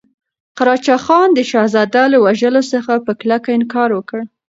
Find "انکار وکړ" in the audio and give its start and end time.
3.57-4.19